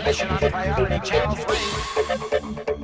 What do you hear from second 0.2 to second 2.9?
on priority channel 3.